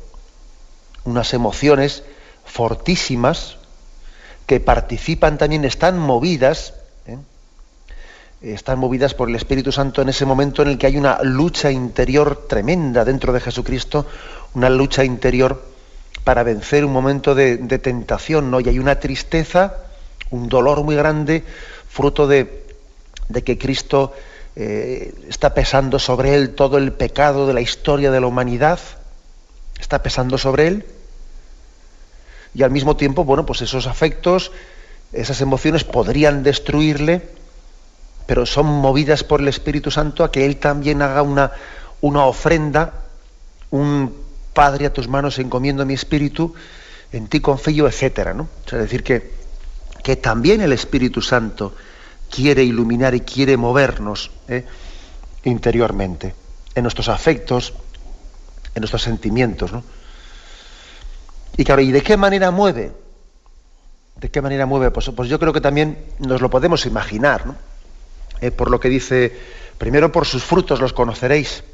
[1.04, 2.04] unas emociones
[2.44, 3.56] fortísimas
[4.46, 6.74] que participan también, están movidas.
[8.42, 11.70] Están movidas por el Espíritu Santo en ese momento en el que hay una lucha
[11.70, 14.06] interior tremenda dentro de Jesucristo,
[14.54, 15.62] una lucha interior
[16.24, 18.60] para vencer un momento de, tentación, ¿no?
[18.60, 19.76] Y hay una tristeza,
[20.30, 21.44] un dolor muy grande,
[21.88, 22.64] fruto de,
[23.44, 24.12] que Cristo
[24.56, 28.80] eh, está pesando sobre él todo el pecado de la historia de la humanidad,
[29.78, 30.86] está pesando sobre él,
[32.54, 34.50] y al mismo tiempo, bueno, pues esos afectos,
[35.12, 37.39] esas emociones podrían destruirle,
[38.30, 41.50] pero son movidas por el Espíritu Santo a que él también haga una,
[42.00, 42.92] una ofrenda,
[43.72, 44.14] un
[44.54, 46.54] Padre a tus manos encomiendo mi espíritu,
[47.10, 48.48] en ti confío, etcétera, ¿no?
[48.66, 49.32] es decir, que,
[50.04, 51.74] que también el Espíritu Santo
[52.30, 54.64] quiere iluminar y quiere movernos ¿eh?
[55.42, 56.32] interiormente,
[56.76, 57.74] en nuestros afectos,
[58.76, 59.72] en nuestros sentimientos.
[59.72, 59.82] ¿no?
[61.56, 62.92] Y claro, ¿y de qué manera mueve?
[64.14, 64.92] ¿De qué manera mueve?
[64.92, 67.69] Pues, pues yo creo que también nos lo podemos imaginar, ¿no?
[68.40, 69.36] Eh, por lo que dice,
[69.78, 71.64] primero por sus frutos los conoceréis,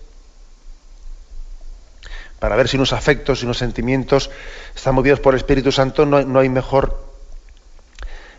[2.39, 4.31] para ver si unos afectos y unos sentimientos
[4.75, 7.07] están movidos por el Espíritu Santo, no, no hay mejor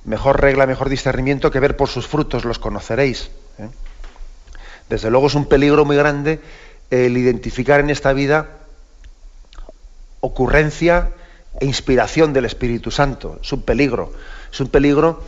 [0.08, 3.30] mejor regla, mejor discernimiento que ver por sus frutos los conoceréis.
[3.60, 3.68] ¿eh?
[4.90, 6.40] Desde luego es un peligro muy grande
[6.90, 8.50] el identificar en esta vida
[10.22, 11.12] ocurrencia
[11.60, 13.40] e inspiración del Espíritu Santo.
[13.42, 14.14] Es un peligro.
[14.52, 15.22] Es un peligro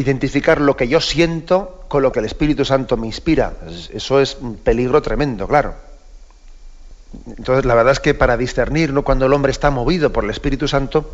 [0.00, 3.54] identificar lo que yo siento con lo que el Espíritu Santo me inspira.
[3.92, 5.74] Eso es un peligro tremendo, claro.
[7.36, 9.02] Entonces, la verdad es que para discernir ¿no?
[9.02, 11.12] cuando el hombre está movido por el Espíritu Santo,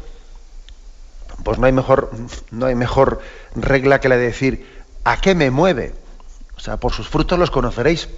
[1.43, 2.11] pues no hay mejor,
[2.51, 3.21] no hay mejor
[3.55, 4.67] regla que la de decir,
[5.05, 5.95] ¿a qué me mueve?
[6.57, 8.09] O sea, por sus frutos los conoceréis.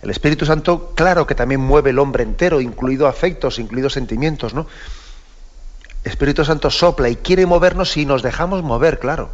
[0.00, 4.66] El Espíritu Santo, claro que también mueve el hombre entero, incluido afectos, incluidos sentimientos, ¿no?
[6.04, 9.30] Espíritu Santo sopla y quiere movernos si nos dejamos mover, claro.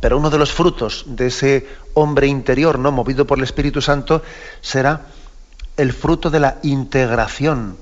[0.00, 2.90] Pero uno de los frutos de ese hombre interior, ¿no?
[2.90, 4.22] movido por el Espíritu Santo,
[4.60, 5.02] será
[5.76, 7.76] el fruto de la integración,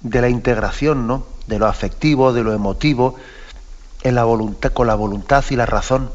[0.00, 1.26] de la integración, ¿no?
[1.46, 3.16] de lo afectivo, de lo emotivo,
[4.72, 6.10] con la voluntad y la razón.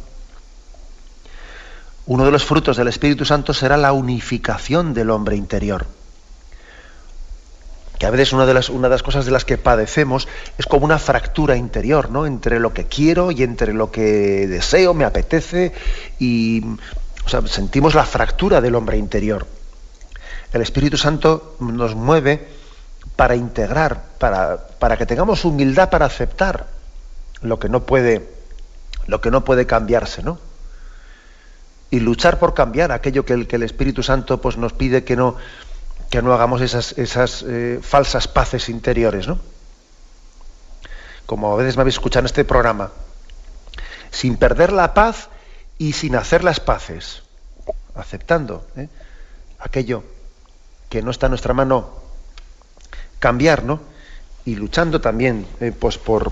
[2.05, 5.85] Uno de los frutos del Espíritu Santo será la unificación del hombre interior.
[8.05, 10.85] A veces una de las, una de las cosas de las que padecemos es como
[10.85, 12.25] una fractura interior, ¿no?
[12.25, 15.73] Entre lo que quiero y entre lo que deseo, me apetece,
[16.19, 16.63] y
[17.45, 19.47] sentimos la fractura del hombre interior.
[20.51, 22.47] El Espíritu Santo nos mueve
[23.15, 26.67] para integrar, para, para que tengamos humildad para aceptar
[27.41, 28.29] lo que no puede,
[29.07, 30.39] lo que no puede cambiarse, ¿no?
[31.93, 35.15] y luchar por cambiar aquello que el, que el Espíritu Santo pues, nos pide que
[35.15, 35.35] no,
[36.13, 39.27] que no hagamos esas, esas eh, falsas paces interiores.
[39.27, 39.39] ¿no?
[41.25, 42.91] Como a veces me habéis escuchado en este programa,
[44.11, 45.29] sin perder la paz
[45.79, 47.23] y sin hacer las paces,
[47.95, 48.89] aceptando ¿eh?
[49.57, 50.03] aquello
[50.87, 51.89] que no está en nuestra mano
[53.17, 53.79] cambiar, ¿no?
[54.45, 56.31] Y luchando también eh, pues por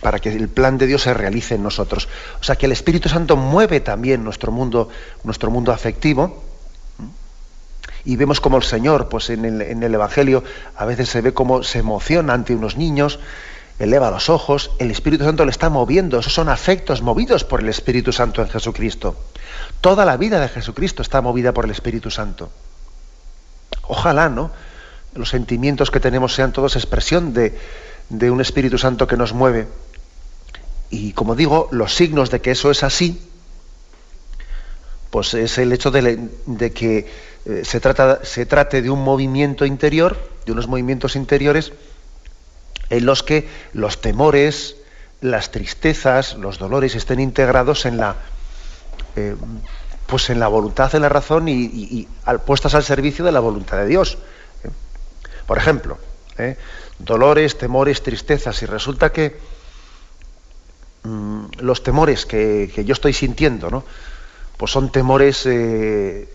[0.00, 2.08] para que el plan de Dios se realice en nosotros.
[2.40, 4.88] O sea que el Espíritu Santo mueve también nuestro mundo,
[5.24, 6.43] nuestro mundo afectivo.
[8.04, 10.44] Y vemos como el Señor, pues en el, Evangelio,
[10.76, 13.18] a veces se ve como se emociona ante unos niños,
[13.78, 17.68] eleva los ojos, el Espíritu Santo le está moviendo, esos son afectos movidos por el
[17.68, 19.16] Espíritu Santo en Jesucristo.
[19.80, 22.50] Toda la vida de Jesucristo está movida por el Espíritu Santo.
[23.88, 24.50] Ojalá, ¿no?
[25.14, 27.58] Los sentimientos que tenemos sean todos expresión de,
[28.10, 29.66] de un Espíritu Santo que nos mueve.
[30.90, 33.20] Y como digo, los signos de que eso es así,
[35.10, 37.06] pues es el hecho de, que
[37.46, 41.72] eh, se, trata, se trate de un movimiento interior, de unos movimientos interiores,
[42.90, 44.76] en los que los temores,
[45.20, 48.16] las tristezas, los dolores estén integrados en la,
[49.16, 49.36] eh,
[50.06, 52.08] pues en la voluntad de la razón y,
[52.44, 54.18] puestas al servicio de la voluntad de Dios.
[54.64, 54.70] ¿eh?
[55.46, 55.98] Por ejemplo,
[56.98, 59.38] dolores, temores, tristezas, y resulta que
[61.04, 63.84] Mm, los temores que, yo estoy sintiendo, ¿no?
[64.56, 66.26] Pues son temores, eh,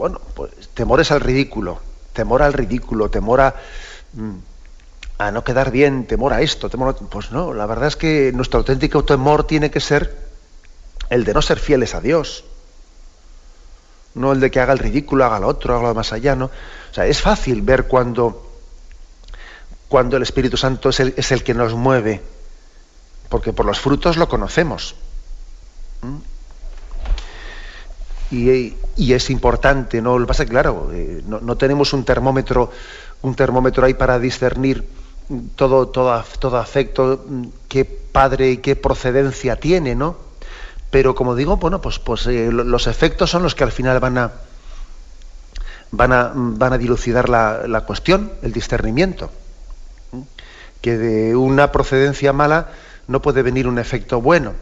[0.00, 1.78] bueno, pues temores al ridículo,
[2.14, 3.54] temor al ridículo, temor a,
[4.14, 4.36] mm,
[5.18, 8.60] a no quedar bien, temor a esto, temor pues no, la verdad es que nuestro
[8.60, 10.16] auténtico temor tiene que ser
[11.10, 12.44] el de no ser fieles a Dios,
[14.14, 16.46] no el de que haga el ridículo, haga lo otro, haga lo más allá, ¿no?
[16.46, 18.50] O sea, es fácil ver cuando,
[19.86, 22.22] cuando el Espíritu Santo es el, es el que nos mueve
[23.28, 24.94] porque por los frutos lo conocemos.
[26.00, 26.39] ¿Mm?
[28.30, 28.76] Y,
[29.12, 30.18] es importante, ¿no?
[30.18, 32.70] Lo que pasa es que, claro, eh, no, tenemos un termómetro,
[33.22, 34.86] un termómetro ahí para discernir
[35.56, 37.24] todo, todo, todo afecto,
[37.68, 40.16] qué padre y qué procedencia tiene, ¿no?
[40.90, 44.18] Pero como digo, bueno, pues, pues eh, los efectos son los que al final van
[44.18, 44.32] a,
[45.92, 49.30] van a, van a dilucidar la, cuestión, el discernimiento.
[50.80, 52.68] Que de una procedencia mala
[53.06, 54.52] no puede venir un efecto bueno.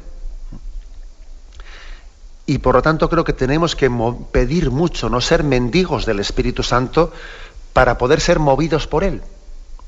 [2.48, 3.90] Y por lo tanto creo que tenemos que
[4.32, 7.12] pedir mucho, no ser mendigos del Espíritu Santo
[7.74, 9.20] para poder ser movidos por Él.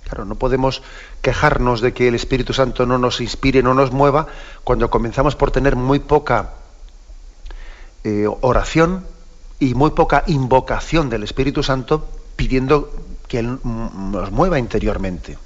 [0.04, 0.82] Claro, no podemos
[1.22, 4.26] quejarnos de que el Espíritu Santo no nos inspire, no nos mueva,
[4.62, 6.50] cuando comenzamos por tener muy poca
[8.04, 9.06] eh, oración
[9.58, 12.92] y muy poca invocación del Espíritu Santo pidiendo
[13.26, 15.38] que Él nos mueva interiormente.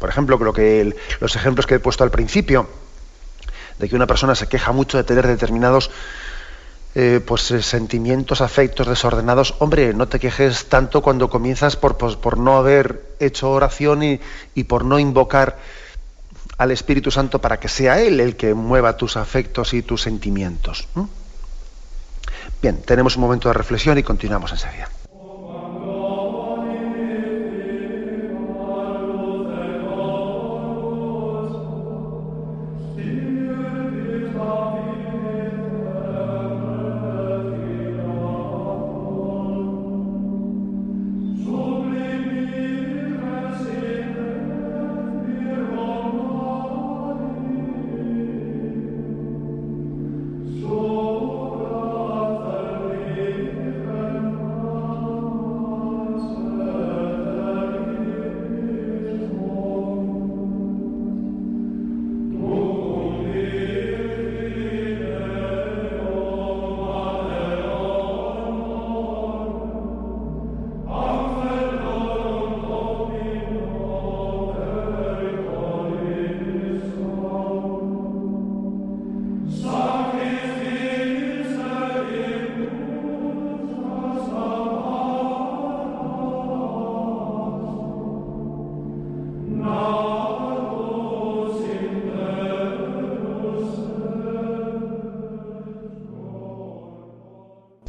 [0.00, 2.66] Por ejemplo, creo que los ejemplos que he puesto al principio,
[3.78, 5.90] de que una persona se queja mucho de tener determinados
[6.96, 12.14] eh, pues, eh, sentimientos, afectos desordenados, hombre, no te quejes tanto cuando comienzas por, pues,
[12.14, 15.58] por no haber hecho oración y, por no invocar
[16.56, 20.86] al Espíritu Santo para que sea Él el que mueva tus afectos y tus sentimientos.
[22.62, 24.88] Bien, tenemos un momento de reflexión y continuamos enseguida.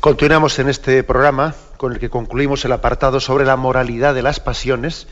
[0.05, 4.39] Continuamos en este programa con el que concluimos el apartado sobre la moralidad de las
[4.39, 5.07] pasiones.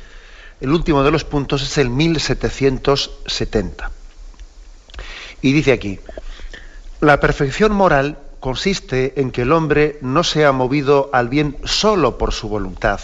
[0.61, 3.89] El último de los puntos es el 1770.
[5.41, 5.99] Y dice aquí,
[7.01, 12.31] la perfección moral consiste en que el hombre no sea movido al bien solo por
[12.31, 12.99] su voluntad,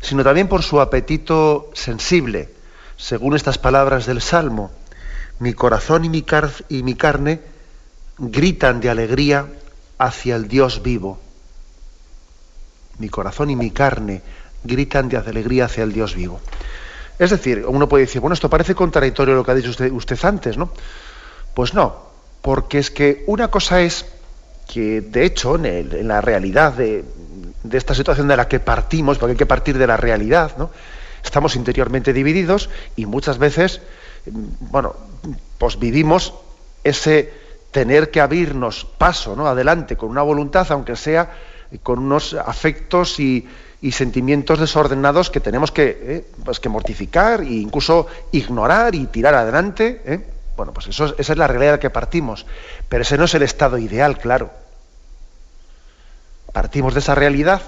[0.00, 2.48] sino también por su apetito sensible,
[2.96, 4.70] según estas palabras del Salmo.
[5.38, 6.24] Mi corazón y mi,
[6.70, 7.42] y mi carne
[8.16, 9.48] gritan de alegría
[9.98, 11.18] hacia el Dios vivo.
[12.98, 14.22] Mi corazón y mi carne
[14.62, 16.40] gritan de alegría hacia el Dios vivo.
[17.18, 20.56] Es decir, uno puede decir, bueno, esto parece contradictorio lo que ha dicho usted, antes,
[20.56, 20.70] ¿no?
[21.54, 21.96] Pues no,
[22.42, 24.06] porque es que una cosa es
[24.66, 27.04] que, de hecho, en, la realidad de,
[27.62, 30.70] de, esta situación de la que partimos, porque hay que partir de la realidad, ¿no?
[31.22, 33.80] Estamos interiormente divididos y muchas veces,
[34.26, 34.96] bueno,
[35.58, 36.34] pues vivimos
[36.82, 37.32] ese
[37.74, 39.48] tener que abrirnos paso ¿no?
[39.48, 41.28] adelante con una voluntad, aunque sea
[41.82, 43.48] con unos afectos y,
[43.90, 50.00] sentimientos desordenados que tenemos que, eh, pues que mortificar e incluso ignorar y tirar adelante.
[50.06, 50.24] ¿eh?
[50.56, 52.46] Bueno, pues eso, esa es la realidad de la que partimos.
[52.88, 54.52] Pero ese no es el estado ideal, claro.
[56.52, 57.60] Partimos de esa realidad,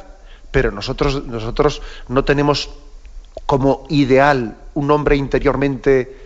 [0.52, 2.70] pero nosotros, nosotros no tenemos
[3.44, 6.26] como ideal un hombre interiormente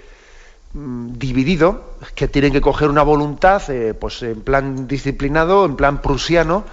[0.72, 6.64] dividido, que tienen que coger una voluntad, eh, pues en plan disciplinado, en plan prusiano,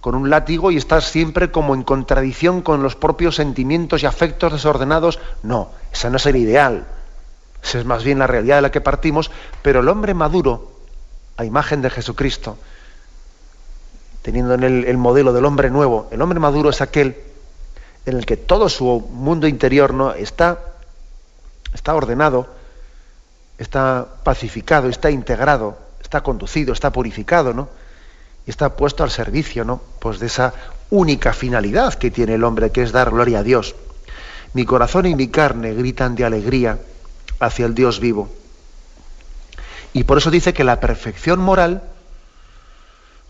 [0.00, 4.52] con un látigo y estar siempre como en contradicción con los propios sentimientos y afectos
[4.52, 5.20] desordenados.
[5.42, 6.86] No, esa no es el ideal.
[7.62, 9.30] Esa es más bien la realidad de la que partimos,
[9.62, 10.72] pero el hombre maduro,
[11.36, 12.56] a imagen de Jesucristo,
[14.22, 17.16] teniendo en el, el modelo del hombre nuevo, el hombre maduro es aquel
[18.06, 20.14] en el que todo su mundo interior ¿no?
[20.14, 20.60] está,
[21.74, 22.55] está ordenado,
[23.58, 27.68] está pacificado, está integrado, está conducido, está purificado, ¿no?
[28.46, 29.80] Y está puesto al servicio, ¿no?
[29.98, 30.52] Pues de esa
[30.90, 33.74] única finalidad que tiene el hombre, que es dar gloria a Dios.
[34.52, 36.78] Mi corazón y mi carne gritan de alegría
[37.40, 38.28] hacia el Dios vivo.
[39.92, 41.82] Y por eso dice que la perfección moral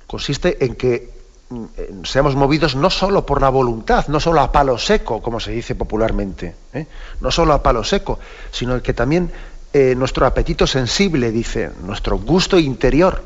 [0.06, 1.10] consiste en que
[1.48, 5.52] mm, seamos movidos no solo por la voluntad, no solo a palo seco, como se
[5.52, 6.86] dice popularmente, ¿eh?
[7.20, 8.18] no solo a palo seco,
[8.50, 9.30] sino que también
[9.72, 13.22] eh, nuestro apetito sensible, dice, nuestro gusto interior,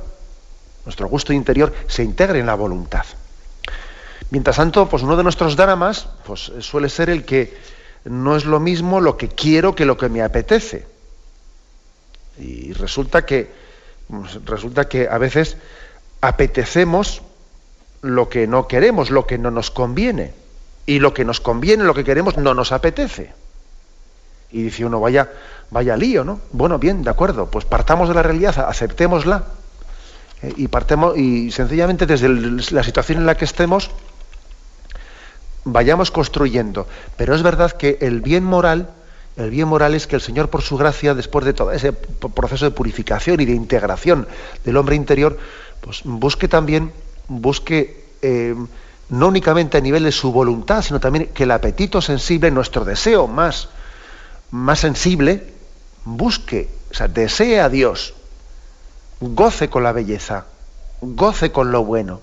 [0.84, 3.04] nuestro gusto interior se integre en la voluntad.
[4.30, 7.56] Mientras tanto, pues uno de nuestros dramas pues, suele ser el que
[8.04, 10.86] no es lo mismo lo que quiero que lo que me apetece.
[12.38, 13.50] Y resulta que,
[14.08, 15.56] pues, resulta que a veces
[16.20, 17.22] apetecemos
[18.02, 20.32] lo que no queremos, lo que no nos conviene.
[20.86, 23.32] Y lo que nos conviene, lo que queremos, no nos apetece.
[24.52, 25.30] Y dice uno, vaya,
[25.70, 26.40] vaya lío, ¿no?
[26.52, 29.44] Bueno, bien, de acuerdo, pues partamos de la realidad, aceptémosla.
[30.42, 32.28] Eh, y partemos, y sencillamente desde
[32.74, 33.90] la situación en la que estemos,
[35.64, 36.86] vayamos construyendo.
[37.16, 38.90] Pero es verdad que el bien moral,
[39.36, 42.64] el bien moral es que el Señor, por su gracia, después de todo ese proceso
[42.64, 44.26] de purificación y de integración
[44.64, 45.38] del hombre interior,
[45.80, 46.92] pues busque también,
[47.28, 48.54] busque eh,
[49.10, 53.26] no únicamente a nivel de su voluntad, sino también que el apetito sensible, nuestro deseo
[53.26, 53.68] más,
[54.50, 55.52] más sensible,
[56.04, 58.14] busque, o sea, desee a Dios,
[59.20, 60.46] goce con la belleza,
[61.00, 62.20] goce con lo bueno.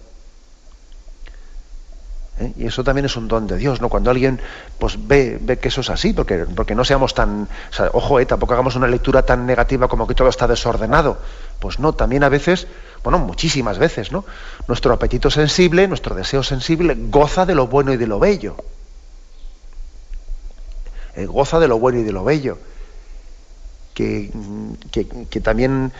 [2.39, 2.53] ¿Eh?
[2.57, 3.89] Y eso también es un don de Dios, ¿no?
[3.89, 4.39] Cuando alguien
[4.77, 7.47] pues ve, ve que eso es así, porque, porque no seamos tan,
[7.93, 11.17] ojo, eh, tampoco hagamos una lectura tan negativa como que todo está desordenado.
[11.59, 12.67] Pues no, también a veces,
[13.03, 14.23] bueno, muchísimas veces, ¿no?
[14.67, 18.55] Nuestro apetito sensible, nuestro deseo sensible, goza de lo bueno y de lo bello.
[21.17, 22.57] Eh, goza de lo bueno y de lo bello
[23.97, 25.91] que, también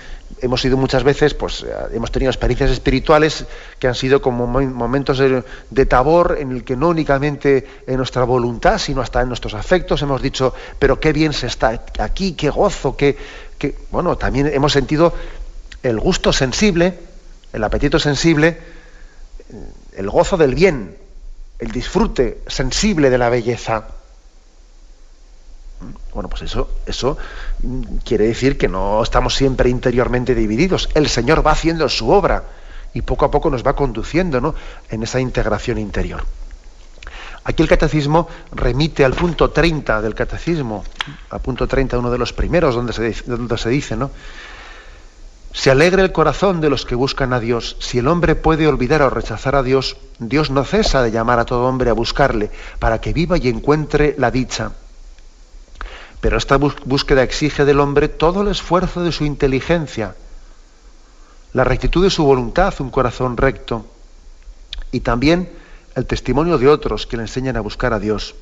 [0.42, 3.46] hemos sido muchas veces, pues hemos tenido experiencias espirituales
[3.80, 8.78] que han sido como momentos de, tabor en el que no únicamente en nuestra voluntad,
[8.78, 12.96] sino hasta en nuestros afectos hemos dicho, pero qué bien se está aquí, qué gozo,
[12.96, 13.18] qué,
[13.58, 13.76] qué...
[13.90, 15.14] bueno, también hemos sentido
[15.82, 17.00] el gusto sensible,
[17.52, 18.60] el apetito sensible,
[19.96, 20.96] el gozo del bien,
[21.58, 23.88] el disfrute sensible de la belleza.
[26.14, 27.18] Bueno, pues eso, eso
[28.04, 30.90] quiere decir que no estamos siempre interiormente divididos.
[30.96, 32.44] El Señor va haciendo su obra
[32.94, 34.56] y poco a poco nos va conduciendo ¿no?
[34.90, 36.24] en esa integración interior.
[37.44, 40.84] Aquí el catecismo remite al punto 30 del catecismo,
[41.30, 44.12] al punto 30, uno de los primeros, donde se, donde se dice, ¿no?
[45.54, 47.78] Se alegre el corazón de los que buscan a Dios.
[47.80, 51.46] Si el hombre puede olvidar o rechazar a Dios, Dios no cesa de llamar a
[51.46, 54.74] todo hombre a buscarle, para que viva y encuentre la dicha.
[56.22, 60.16] Pero esta búsqueda exige del hombre todo el esfuerzo de su inteligencia,
[61.54, 63.86] la rectitud de su voluntad, un corazón recto,
[64.92, 65.50] y también
[65.96, 68.36] el testimonio de otros que le enseñan a buscar a Dios.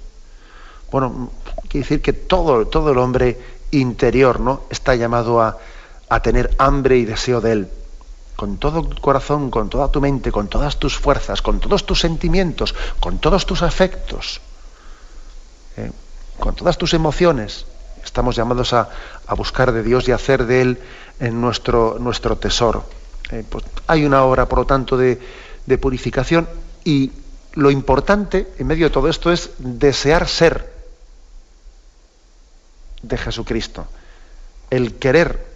[0.92, 1.32] Bueno,
[1.70, 3.40] quiere decir que todo, todo el hombre
[3.72, 4.64] interior ¿no?
[4.70, 5.58] está llamado a,
[6.10, 7.68] a tener hambre y deseo de Él.
[8.36, 12.02] Con todo tu corazón, con toda tu mente, con todas tus fuerzas, con todos tus
[12.02, 14.42] sentimientos, con todos tus afectos.
[16.40, 17.66] Con todas tus emociones.
[18.04, 18.90] Estamos llamados a,
[19.26, 20.80] a, buscar de Dios y a hacer de Él
[21.20, 22.86] en nuestro, nuestro tesoro.
[23.32, 25.20] Eh, pues hay una obra, por lo tanto, de,
[25.66, 26.48] de purificación
[26.84, 27.12] y
[27.54, 30.74] lo importante en medio de todo esto es desear ser
[33.02, 33.88] de Jesucristo,
[34.70, 35.55] el querer,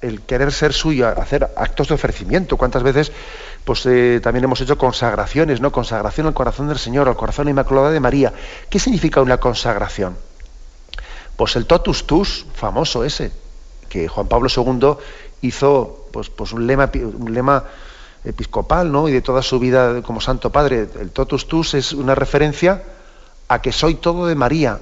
[0.00, 2.56] el querer ser suyo, hacer actos de ofrecimiento.
[2.56, 3.12] ¿Cuántas veces
[3.64, 5.72] pues, eh, también hemos hecho consagraciones, ¿no?
[5.72, 8.32] Consagración al corazón del Señor, al corazón inmaculado de María.
[8.70, 10.16] ¿Qué significa una consagración?
[11.36, 13.32] Pues el totus tus, famoso ese,
[13.88, 14.96] que Juan Pablo II
[15.42, 17.64] hizo pues, pues un lema, un lema
[18.24, 19.08] episcopal, ¿no?
[19.08, 20.88] Y de toda su vida como Santo Padre.
[21.00, 22.82] El totus tus es una referencia
[23.48, 24.80] a que soy todo de María.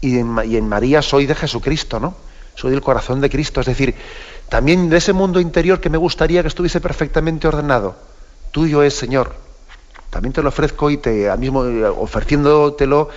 [0.00, 2.14] Y en, y en, María soy de Jesucristo, ¿no?
[2.54, 3.60] Soy del corazón de Cristo.
[3.60, 3.94] Es decir,
[4.48, 7.96] también de ese mundo interior que me gustaría que estuviese perfectamente ordenado.
[8.50, 9.34] Tuyo es, Señor.
[10.10, 13.08] También te lo ofrezco y te, al mismo ofreciéndotelo,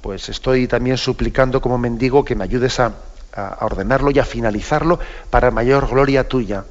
[0.00, 2.92] pues estoy también suplicando como mendigo que me ayudes a,
[3.34, 4.98] a ordenarlo y a finalizarlo
[5.30, 6.64] para mayor gloria tuya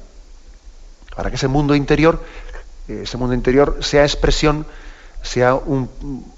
[1.14, 2.22] para que ese mundo interior,
[2.88, 4.66] ese mundo interior sea expresión,
[5.22, 5.88] sea un,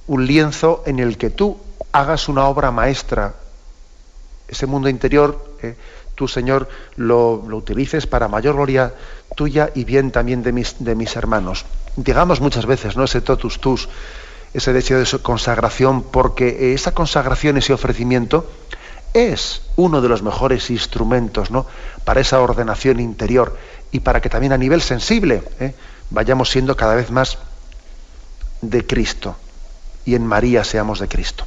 [0.08, 1.58] lienzo en el que tú
[1.92, 3.34] hagas una obra maestra.
[4.48, 5.76] Ese mundo interior, eh,
[6.14, 8.94] tú, Señor, lo, utilices para mayor gloria
[9.36, 11.64] tuya y bien también de mis, de mis hermanos.
[11.96, 13.04] Digamos muchas veces, ¿no?
[13.04, 13.88] Ese totus tus,
[14.52, 18.48] ese deseo de consagración, porque esa consagración, ese ofrecimiento,
[19.14, 21.66] es uno de los mejores instrumentos ¿no?
[22.04, 23.56] para esa ordenación interior
[23.92, 25.74] y para que también a nivel sensible ¿eh?
[26.10, 27.38] vayamos siendo cada vez más
[28.60, 29.36] de Cristo
[30.04, 31.46] y en María seamos de Cristo.